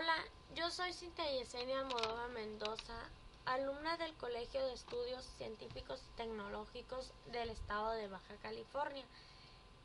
Hola, 0.00 0.16
yo 0.54 0.70
soy 0.70 0.94
Cintia 0.94 1.30
Yesenia 1.30 1.84
Modova 1.84 2.26
Mendoza, 2.28 2.98
alumna 3.44 3.98
del 3.98 4.14
Colegio 4.14 4.64
de 4.64 4.72
Estudios 4.72 5.22
Científicos 5.36 6.02
y 6.02 6.16
Tecnológicos 6.16 7.12
del 7.26 7.50
Estado 7.50 7.90
de 7.90 8.08
Baja 8.08 8.34
California, 8.40 9.04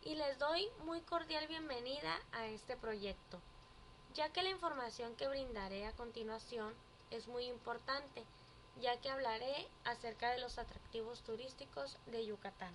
y 0.05 0.15
les 0.15 0.39
doy 0.39 0.70
muy 0.86 1.01
cordial 1.01 1.46
bienvenida 1.49 2.17
a 2.31 2.46
este 2.46 2.78
proyecto, 2.78 3.41
ya 4.13 4.29
que 4.29 4.41
la 4.41 4.51
información 4.51 5.18
que 5.18 5.28
brindaré 5.28 5.86
a 5.86 5.91
continuación 5.91 6.73
es 7.11 7.27
muy 7.27 7.47
importante, 7.47 8.23
ya 8.79 8.95
que 9.02 9.09
hablaré 9.09 9.68
acerca 9.84 10.32
de 10.32 10.39
los 10.39 10.57
atractivos 10.59 11.23
turísticos 11.23 11.97
de 12.05 12.25
Yucatán. 12.25 12.73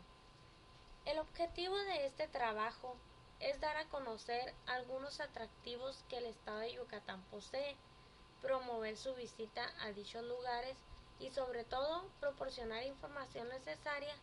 El 1.06 1.18
objetivo 1.18 1.78
de 1.78 2.04
este 2.04 2.28
trabajo 2.28 2.96
es 3.40 3.60
dar 3.60 3.76
a 3.76 3.88
conocer 3.88 4.54
algunos 4.66 5.20
atractivos 5.20 6.04
que 6.08 6.18
el 6.18 6.26
estado 6.26 6.58
de 6.60 6.74
Yucatán 6.74 7.22
posee, 7.30 7.76
promover 8.42 8.96
su 8.96 9.14
visita 9.14 9.66
a 9.80 9.92
dichos 9.92 10.24
lugares 10.24 10.76
y 11.18 11.30
sobre 11.30 11.64
todo 11.64 12.06
proporcionar 12.20 12.84
información 12.84 13.48
necesaria 13.48 14.14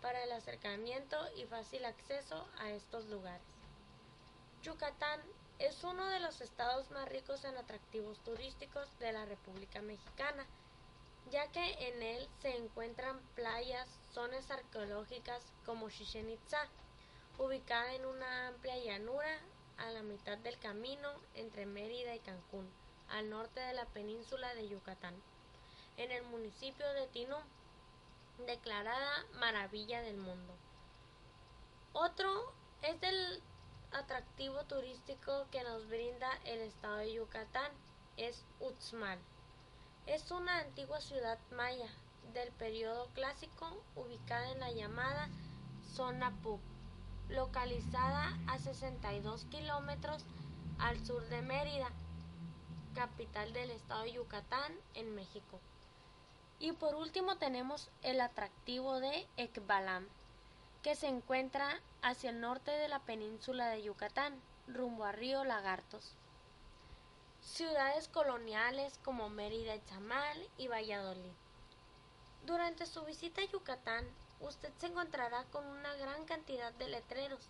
para 0.00 0.22
el 0.24 0.32
acercamiento 0.32 1.16
y 1.36 1.44
fácil 1.44 1.84
acceso 1.84 2.46
a 2.58 2.70
estos 2.70 3.06
lugares. 3.06 3.42
Yucatán 4.62 5.20
es 5.58 5.84
uno 5.84 6.06
de 6.08 6.20
los 6.20 6.40
estados 6.40 6.90
más 6.90 7.08
ricos 7.08 7.44
en 7.44 7.56
atractivos 7.56 8.18
turísticos 8.20 8.98
de 8.98 9.12
la 9.12 9.24
República 9.26 9.82
Mexicana, 9.82 10.46
ya 11.30 11.46
que 11.52 11.88
en 11.88 12.02
él 12.02 12.28
se 12.40 12.56
encuentran 12.56 13.20
playas, 13.34 13.88
zonas 14.12 14.50
arqueológicas 14.50 15.42
como 15.66 15.90
Chichen 15.90 16.30
Itza, 16.30 16.68
ubicada 17.40 17.94
en 17.94 18.04
una 18.04 18.48
amplia 18.48 18.76
llanura 18.76 19.40
a 19.78 19.90
la 19.90 20.02
mitad 20.02 20.36
del 20.38 20.58
camino 20.58 21.08
entre 21.34 21.64
Mérida 21.64 22.14
y 22.14 22.18
Cancún, 22.18 22.70
al 23.08 23.30
norte 23.30 23.60
de 23.60 23.72
la 23.72 23.86
península 23.86 24.54
de 24.54 24.68
Yucatán, 24.68 25.14
en 25.96 26.12
el 26.12 26.22
municipio 26.24 26.86
de 26.92 27.06
Tinú, 27.06 27.36
declarada 28.46 29.24
Maravilla 29.38 30.02
del 30.02 30.18
Mundo. 30.18 30.52
Otro 31.94 32.52
es 32.82 33.02
el 33.02 33.42
atractivo 33.92 34.64
turístico 34.64 35.46
que 35.50 35.64
nos 35.64 35.88
brinda 35.88 36.28
el 36.44 36.60
estado 36.60 36.96
de 36.96 37.14
Yucatán, 37.14 37.72
es 38.18 38.44
Uxmal. 38.60 39.18
Es 40.04 40.30
una 40.30 40.58
antigua 40.58 41.00
ciudad 41.00 41.38
maya 41.52 41.88
del 42.34 42.52
periodo 42.52 43.06
clásico 43.14 43.82
ubicada 43.96 44.52
en 44.52 44.60
la 44.60 44.72
llamada 44.72 45.30
zona 45.94 46.30
Puc 46.42 46.60
localizada 47.30 48.36
a 48.46 48.58
62 48.58 49.44
kilómetros 49.46 50.24
al 50.78 51.04
sur 51.04 51.24
de 51.28 51.42
Mérida, 51.42 51.90
capital 52.94 53.52
del 53.52 53.70
estado 53.70 54.02
de 54.02 54.12
Yucatán, 54.12 54.72
en 54.94 55.14
México. 55.14 55.60
Y 56.58 56.72
por 56.72 56.94
último 56.94 57.36
tenemos 57.36 57.90
el 58.02 58.20
atractivo 58.20 59.00
de 59.00 59.26
Ekbalam, 59.36 60.06
que 60.82 60.94
se 60.94 61.06
encuentra 61.06 61.80
hacia 62.02 62.30
el 62.30 62.40
norte 62.40 62.70
de 62.70 62.88
la 62.88 62.98
península 63.00 63.68
de 63.68 63.82
Yucatán, 63.82 64.40
rumbo 64.66 65.04
a 65.04 65.12
Río 65.12 65.44
Lagartos. 65.44 66.16
Ciudades 67.42 68.08
coloniales 68.08 68.98
como 69.04 69.30
Mérida 69.30 69.82
Chamal 69.86 70.48
y 70.58 70.68
Valladolid. 70.68 71.32
Durante 72.44 72.86
su 72.86 73.04
visita 73.04 73.40
a 73.40 73.46
Yucatán, 73.46 74.06
usted 74.40 74.72
se 74.78 74.86
encontrará 74.86 75.44
con 75.44 75.66
una 75.66 75.94
gran 75.94 76.24
cantidad 76.24 76.72
de 76.74 76.88
letreros, 76.88 77.48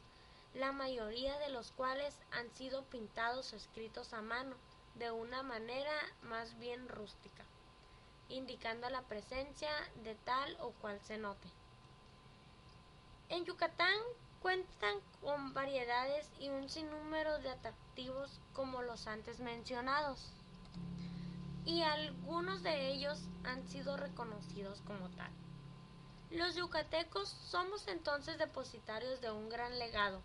la 0.55 0.73
mayoría 0.73 1.39
de 1.39 1.51
los 1.51 1.71
cuales 1.73 2.17
han 2.33 2.51
sido 2.55 2.85
pintados 2.85 3.53
o 3.53 3.57
escritos 3.57 4.13
a 4.13 4.21
mano, 4.21 4.57
de 4.97 5.11
una 5.11 5.43
manera 5.43 5.93
más 6.23 6.59
bien 6.59 6.89
rústica, 6.89 7.45
indicando 8.29 8.91
la 8.91 9.03
presencia 9.03 9.71
de 10.03 10.15
tal 10.17 10.57
o 10.61 10.73
cual 10.73 11.01
cenote. 11.01 11.49
En 13.29 13.45
Yucatán 13.45 13.97
cuentan 14.43 14.97
con 15.21 15.55
variedades 15.55 16.29
y 16.41 16.49
un 16.49 16.69
sinnúmero 16.69 17.39
de 17.39 17.51
atractivos 17.51 18.41
como 18.53 18.83
los 18.83 19.07
antes 19.07 19.39
mencionados, 19.39 20.33
y 21.65 21.83
algunos 21.83 22.63
de 22.63 22.89
ellos 22.89 23.21
han 23.45 23.69
sido 23.69 23.97
reconocidos 23.97 24.81
como 24.81 25.09
tal. 25.11 25.31
Los 26.31 26.55
yucatecos 26.55 27.29
somos 27.29 27.89
entonces 27.89 28.39
depositarios 28.39 29.21
de 29.21 29.33
un 29.33 29.49
gran 29.49 29.81
legado, 29.81 30.23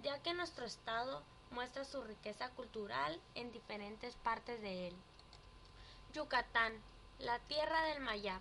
ya 0.00 0.22
que 0.22 0.32
nuestro 0.32 0.64
estado 0.64 1.24
muestra 1.50 1.84
su 1.84 2.02
riqueza 2.04 2.50
cultural 2.50 3.20
en 3.34 3.50
diferentes 3.50 4.14
partes 4.14 4.60
de 4.62 4.88
él. 4.88 4.96
Yucatán, 6.12 6.72
la 7.18 7.40
tierra 7.40 7.82
del 7.86 8.00
Mayab, 8.00 8.40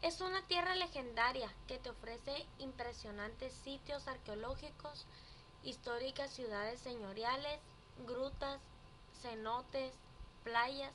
es 0.00 0.22
una 0.22 0.40
tierra 0.46 0.74
legendaria 0.74 1.52
que 1.66 1.78
te 1.78 1.90
ofrece 1.90 2.46
impresionantes 2.60 3.52
sitios 3.52 4.08
arqueológicos, 4.08 5.06
históricas 5.64 6.30
ciudades 6.30 6.80
señoriales, 6.80 7.60
grutas, 8.06 8.58
cenotes, 9.20 9.92
playas, 10.44 10.94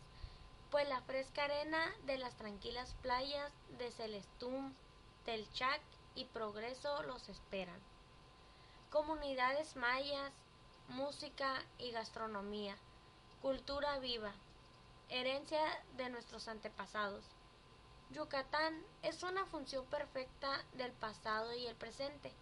pues 0.71 0.89
la 0.89 1.01
fresca 1.01 1.43
arena 1.43 1.93
de 2.05 2.17
las 2.17 2.35
tranquilas 2.37 2.95
playas 3.03 3.51
de 3.77 3.91
Celestún, 3.91 4.75
Telchac 5.25 5.81
y 6.15 6.25
Progreso 6.25 7.03
los 7.03 7.29
esperan. 7.29 7.79
Comunidades 8.89 9.75
mayas, 9.75 10.33
música 10.87 11.63
y 11.77 11.91
gastronomía, 11.91 12.75
cultura 13.39 13.99
viva, 13.99 14.33
herencia 15.09 15.61
de 15.95 16.09
nuestros 16.09 16.47
antepasados. 16.47 17.23
Yucatán 18.09 18.83
es 19.03 19.21
una 19.21 19.45
función 19.45 19.85
perfecta 19.85 20.65
del 20.73 20.91
pasado 20.91 21.53
y 21.53 21.67
el 21.67 21.75
presente. 21.75 22.33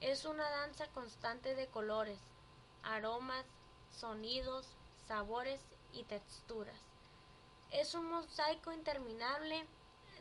Es 0.00 0.24
una 0.24 0.50
danza 0.50 0.88
constante 0.88 1.54
de 1.54 1.68
colores, 1.68 2.18
aromas, 2.82 3.46
sonidos, 3.92 4.66
sabores 5.06 5.60
y 5.92 6.02
texturas. 6.04 6.80
Es 7.70 7.94
un 7.94 8.10
mosaico 8.10 8.72
interminable 8.72 9.64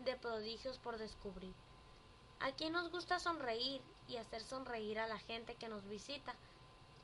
de 0.05 0.15
prodigios 0.17 0.77
por 0.77 0.99
descubrir. 0.99 1.55
A 2.39 2.53
quien 2.53 2.73
nos 2.73 2.89
gusta 2.89 3.19
sonreír 3.19 3.81
y 4.07 4.17
hacer 4.17 4.41
sonreír 4.41 4.99
a 4.99 5.07
la 5.07 5.19
gente 5.19 5.55
que 5.55 5.67
nos 5.67 5.87
visita. 5.87 6.33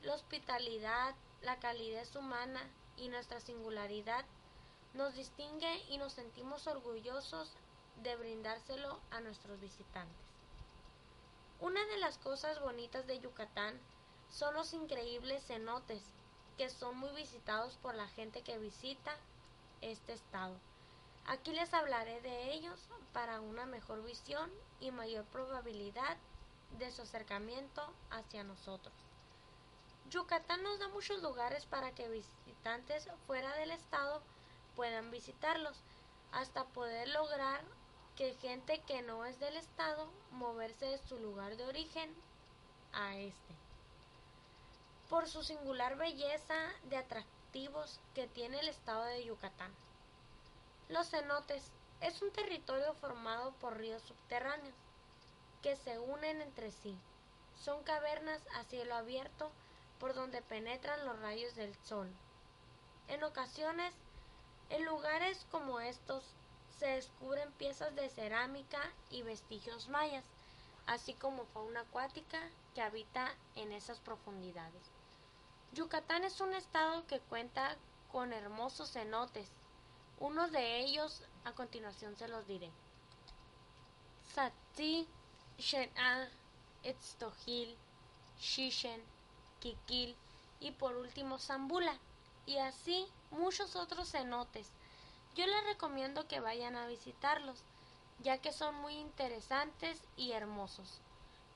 La 0.02 0.14
hospitalidad, 0.14 1.14
la 1.42 1.58
calidez 1.58 2.16
humana 2.16 2.62
y 2.96 3.08
nuestra 3.08 3.40
singularidad 3.40 4.24
nos 4.94 5.14
distingue 5.14 5.84
y 5.90 5.98
nos 5.98 6.14
sentimos 6.14 6.66
orgullosos 6.66 7.52
de 8.02 8.16
brindárselo 8.16 8.98
a 9.10 9.20
nuestros 9.20 9.60
visitantes. 9.60 10.26
Una 11.60 11.84
de 11.86 11.98
las 11.98 12.18
cosas 12.18 12.60
bonitas 12.60 13.06
de 13.06 13.20
Yucatán 13.20 13.78
son 14.30 14.54
los 14.54 14.72
increíbles 14.72 15.44
cenotes 15.46 16.02
que 16.56 16.70
son 16.70 16.96
muy 16.96 17.10
visitados 17.14 17.76
por 17.76 17.94
la 17.94 18.08
gente 18.08 18.42
que 18.42 18.58
visita 18.58 19.14
este 19.82 20.14
estado. 20.14 20.58
Aquí 21.28 21.52
les 21.52 21.74
hablaré 21.74 22.20
de 22.20 22.52
ellos 22.52 22.78
para 23.12 23.40
una 23.40 23.66
mejor 23.66 24.04
visión 24.04 24.48
y 24.78 24.92
mayor 24.92 25.24
probabilidad 25.24 26.16
de 26.78 26.92
su 26.92 27.02
acercamiento 27.02 27.82
hacia 28.10 28.44
nosotros. 28.44 28.94
Yucatán 30.08 30.62
nos 30.62 30.78
da 30.78 30.88
muchos 30.88 31.20
lugares 31.22 31.66
para 31.66 31.90
que 31.92 32.08
visitantes 32.08 33.08
fuera 33.26 33.52
del 33.56 33.72
estado 33.72 34.22
puedan 34.76 35.10
visitarlos, 35.10 35.76
hasta 36.30 36.64
poder 36.66 37.08
lograr 37.08 37.60
que 38.14 38.34
gente 38.34 38.80
que 38.82 39.02
no 39.02 39.24
es 39.24 39.40
del 39.40 39.56
estado 39.56 40.08
moverse 40.30 40.86
de 40.86 40.98
su 40.98 41.18
lugar 41.18 41.56
de 41.56 41.64
origen 41.64 42.14
a 42.92 43.16
este. 43.16 43.54
Por 45.10 45.28
su 45.28 45.42
singular 45.42 45.96
belleza 45.96 46.54
de 46.84 46.98
atractivos 46.98 47.98
que 48.14 48.28
tiene 48.28 48.60
el 48.60 48.68
estado 48.68 49.04
de 49.04 49.24
Yucatán. 49.24 49.72
Los 50.88 51.10
cenotes 51.10 51.72
es 52.00 52.22
un 52.22 52.30
territorio 52.30 52.94
formado 52.94 53.52
por 53.54 53.76
ríos 53.76 54.02
subterráneos 54.02 54.74
que 55.62 55.74
se 55.74 55.98
unen 55.98 56.40
entre 56.40 56.70
sí. 56.70 56.96
Son 57.60 57.82
cavernas 57.82 58.40
a 58.54 58.62
cielo 58.64 58.94
abierto 58.94 59.50
por 59.98 60.14
donde 60.14 60.42
penetran 60.42 61.04
los 61.04 61.18
rayos 61.18 61.56
del 61.56 61.74
sol. 61.84 62.08
En 63.08 63.24
ocasiones, 63.24 63.94
en 64.68 64.84
lugares 64.84 65.46
como 65.50 65.80
estos, 65.80 66.24
se 66.78 66.86
descubren 66.86 67.50
piezas 67.52 67.94
de 67.96 68.08
cerámica 68.08 68.80
y 69.10 69.22
vestigios 69.22 69.88
mayas, 69.88 70.24
así 70.86 71.14
como 71.14 71.46
fauna 71.46 71.80
acuática 71.80 72.38
que 72.74 72.82
habita 72.82 73.34
en 73.54 73.72
esas 73.72 73.98
profundidades. 74.00 74.92
Yucatán 75.72 76.24
es 76.24 76.40
un 76.40 76.54
estado 76.54 77.06
que 77.06 77.20
cuenta 77.20 77.76
con 78.12 78.32
hermosos 78.32 78.92
cenotes, 78.92 79.50
unos 80.18 80.52
de 80.52 80.80
ellos 80.80 81.22
a 81.44 81.52
continuación 81.52 82.16
se 82.16 82.28
los 82.28 82.46
diré. 82.46 82.70
Sati, 84.34 85.06
Shen'a, 85.58 86.28
Etztohil, 86.82 87.76
Shishen, 88.40 89.02
Kikil 89.60 90.16
y 90.60 90.72
por 90.72 90.96
último 90.96 91.38
Zambula. 91.38 91.98
y 92.46 92.58
así 92.58 93.06
muchos 93.30 93.74
otros 93.74 94.10
cenotes. 94.12 94.70
Yo 95.34 95.46
les 95.46 95.64
recomiendo 95.64 96.28
que 96.28 96.40
vayan 96.40 96.76
a 96.76 96.86
visitarlos, 96.86 97.58
ya 98.22 98.38
que 98.38 98.52
son 98.52 98.74
muy 98.76 98.94
interesantes 98.94 100.00
y 100.16 100.32
hermosos 100.32 101.00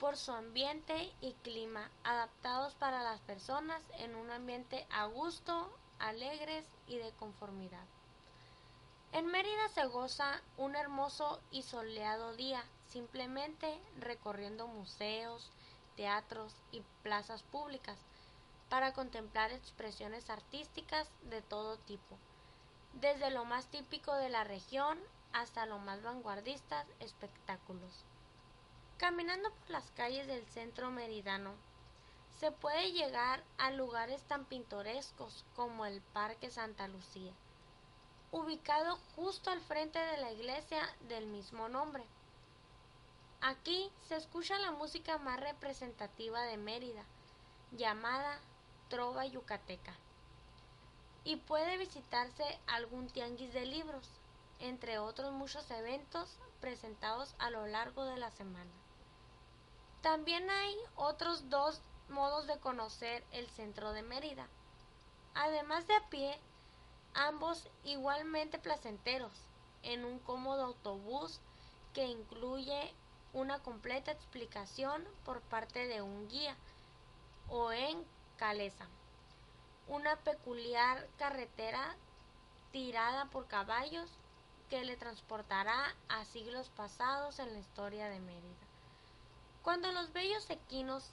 por 0.00 0.16
su 0.16 0.32
ambiente 0.32 1.12
y 1.20 1.34
clima 1.44 1.90
adaptados 2.04 2.74
para 2.74 3.02
las 3.02 3.20
personas 3.20 3.82
en 3.98 4.14
un 4.14 4.30
ambiente 4.30 4.86
a 4.90 5.04
gusto, 5.04 5.70
alegres 5.98 6.64
y 6.88 6.96
de 6.96 7.10
conformidad. 7.12 7.84
En 9.12 9.26
Mérida 9.26 9.68
se 9.74 9.86
goza 9.86 10.40
un 10.56 10.76
hermoso 10.76 11.40
y 11.50 11.62
soleado 11.62 12.36
día, 12.36 12.64
simplemente 12.86 13.80
recorriendo 13.98 14.68
museos, 14.68 15.50
teatros 15.96 16.54
y 16.70 16.82
plazas 17.02 17.42
públicas 17.42 17.98
para 18.68 18.92
contemplar 18.92 19.50
expresiones 19.50 20.30
artísticas 20.30 21.10
de 21.22 21.42
todo 21.42 21.76
tipo, 21.78 22.16
desde 22.94 23.30
lo 23.30 23.44
más 23.44 23.66
típico 23.66 24.14
de 24.14 24.28
la 24.28 24.44
región 24.44 24.96
hasta 25.32 25.66
lo 25.66 25.78
más 25.80 26.02
vanguardistas 26.04 26.86
espectáculos. 27.00 28.04
Caminando 28.96 29.50
por 29.50 29.70
las 29.70 29.90
calles 29.90 30.28
del 30.28 30.46
centro 30.46 30.92
meridano, 30.92 31.54
se 32.38 32.52
puede 32.52 32.92
llegar 32.92 33.42
a 33.58 33.72
lugares 33.72 34.22
tan 34.22 34.44
pintorescos 34.44 35.44
como 35.56 35.84
el 35.84 36.00
Parque 36.00 36.48
Santa 36.48 36.86
Lucía, 36.86 37.32
ubicado 38.32 38.98
justo 39.16 39.50
al 39.50 39.60
frente 39.60 39.98
de 39.98 40.16
la 40.18 40.32
iglesia 40.32 40.80
del 41.08 41.26
mismo 41.26 41.68
nombre. 41.68 42.04
Aquí 43.40 43.90
se 44.08 44.16
escucha 44.16 44.58
la 44.58 44.70
música 44.70 45.18
más 45.18 45.40
representativa 45.40 46.42
de 46.42 46.56
Mérida, 46.56 47.04
llamada 47.72 48.38
trova 48.88 49.24
yucateca, 49.24 49.94
y 51.24 51.36
puede 51.36 51.78
visitarse 51.78 52.60
algún 52.66 53.08
tianguis 53.08 53.52
de 53.52 53.66
libros, 53.66 54.08
entre 54.58 54.98
otros 54.98 55.32
muchos 55.32 55.70
eventos 55.70 56.38
presentados 56.60 57.34
a 57.38 57.50
lo 57.50 57.66
largo 57.66 58.04
de 58.04 58.16
la 58.16 58.30
semana. 58.30 58.70
También 60.02 60.48
hay 60.50 60.76
otros 60.96 61.48
dos 61.48 61.80
modos 62.08 62.46
de 62.46 62.58
conocer 62.58 63.24
el 63.32 63.48
centro 63.50 63.92
de 63.92 64.02
Mérida. 64.02 64.48
Además 65.34 65.86
de 65.86 65.94
a 65.94 66.08
pie, 66.08 66.38
ambos 67.14 67.68
igualmente 67.84 68.58
placenteros, 68.58 69.32
en 69.82 70.04
un 70.04 70.18
cómodo 70.18 70.64
autobús 70.64 71.40
que 71.94 72.06
incluye 72.06 72.94
una 73.32 73.60
completa 73.60 74.10
explicación 74.12 75.04
por 75.24 75.40
parte 75.40 75.86
de 75.86 76.02
un 76.02 76.28
guía 76.28 76.56
o 77.48 77.72
en 77.72 78.04
Calesa, 78.36 78.86
una 79.88 80.16
peculiar 80.16 81.08
carretera 81.18 81.96
tirada 82.72 83.26
por 83.26 83.46
caballos 83.46 84.10
que 84.68 84.84
le 84.84 84.96
transportará 84.96 85.94
a 86.08 86.24
siglos 86.24 86.68
pasados 86.70 87.38
en 87.40 87.52
la 87.52 87.58
historia 87.58 88.08
de 88.08 88.20
Mérida. 88.20 88.66
Cuando 89.62 89.90
los 89.92 90.12
bellos 90.12 90.48
equinos 90.48 91.10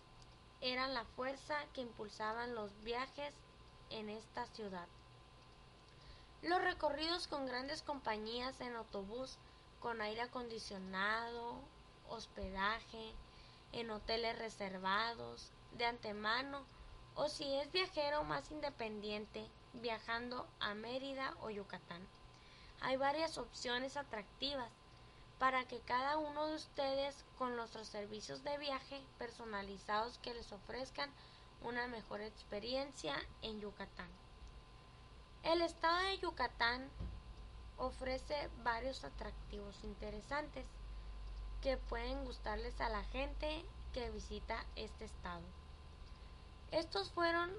eran 0.61 0.94
la 0.94 1.05
fuerza 1.05 1.55
que 1.73 1.81
impulsaban 1.81 2.55
los 2.55 2.71
viajes 2.83 3.33
en 3.89 4.09
esta 4.09 4.45
ciudad. 4.47 4.88
Los 6.44 6.62
recorridos 6.62 7.28
con 7.28 7.48
grandes 7.48 7.81
compañías 7.81 8.62
en 8.62 8.75
autobús 8.75 9.38
con 9.80 10.01
aire 10.01 10.22
acondicionado, 10.22 11.56
hospedaje, 12.10 13.13
en 13.72 13.89
hoteles 13.89 14.38
reservados, 14.38 15.51
de 15.78 15.86
antemano, 15.86 16.63
o 17.16 17.28
si 17.28 17.44
es 17.56 17.72
viajero 17.72 18.24
más 18.24 18.51
independiente, 18.51 19.45
viajando 19.74 20.48
a 20.60 20.75
Mérida 20.75 21.34
o 21.42 21.50
Yucatán. 21.50 22.07
Hay 22.81 22.98
varias 22.98 23.40
opciones 23.40 23.98
atractivas 23.98 24.72
para 25.40 25.68
que 25.68 25.80
cada 25.80 26.18
uno 26.18 26.48
de 26.48 26.56
ustedes 26.56 27.25
con 27.38 27.56
nuestros 27.56 27.88
servicios 27.88 28.44
de 28.44 28.57
viaje 28.60 29.01
personalizados 29.18 30.19
que 30.19 30.36
les 30.36 30.51
ofrezcan 30.51 31.10
una 31.63 31.88
mejor 31.88 32.22
experiencia 32.22 33.16
en 33.42 33.60
Yucatán. 33.60 34.26
El 35.47 35.61
estado 35.61 35.97
de 35.99 36.17
Yucatán 36.17 36.89
ofrece 37.77 38.49
varios 38.65 39.05
atractivos 39.05 39.81
interesantes 39.85 40.65
que 41.61 41.77
pueden 41.77 42.25
gustarles 42.25 42.81
a 42.81 42.89
la 42.89 43.01
gente 43.05 43.63
que 43.94 44.09
visita 44.09 44.65
este 44.75 45.05
estado. 45.05 45.39
Estos 46.71 47.11
fueron 47.11 47.49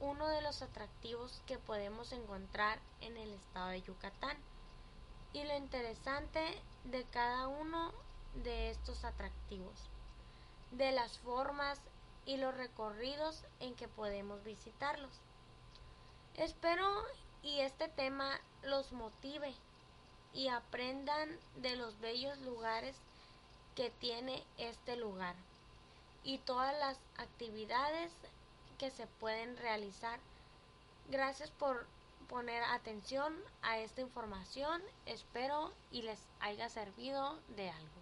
uno 0.00 0.28
de 0.28 0.42
los 0.42 0.60
atractivos 0.60 1.40
que 1.46 1.56
podemos 1.56 2.12
encontrar 2.12 2.78
en 3.00 3.16
el 3.16 3.32
estado 3.32 3.68
de 3.68 3.80
Yucatán 3.80 4.36
y 5.32 5.42
lo 5.42 5.56
interesante 5.56 6.62
de 6.84 7.04
cada 7.04 7.48
uno 7.48 7.90
de 8.44 8.68
estos 8.68 9.02
atractivos, 9.02 9.88
de 10.72 10.92
las 10.92 11.18
formas 11.20 11.80
y 12.26 12.36
los 12.36 12.54
recorridos 12.54 13.44
en 13.60 13.74
que 13.76 13.88
podemos 13.88 14.44
visitarlos. 14.44 15.22
Espero 16.34 17.04
y 17.42 17.60
este 17.60 17.88
tema 17.88 18.40
los 18.62 18.92
motive 18.92 19.54
y 20.32 20.48
aprendan 20.48 21.28
de 21.56 21.76
los 21.76 21.98
bellos 22.00 22.38
lugares 22.38 22.96
que 23.74 23.90
tiene 23.90 24.44
este 24.58 24.96
lugar 24.96 25.34
y 26.22 26.38
todas 26.38 26.78
las 26.78 26.98
actividades 27.16 28.12
que 28.78 28.90
se 28.90 29.06
pueden 29.06 29.56
realizar. 29.56 30.20
Gracias 31.08 31.50
por 31.50 31.86
poner 32.28 32.62
atención 32.62 33.34
a 33.62 33.78
esta 33.78 34.00
información. 34.00 34.82
Espero 35.06 35.72
y 35.90 36.02
les 36.02 36.20
haya 36.40 36.68
servido 36.68 37.38
de 37.56 37.70
algo. 37.70 37.99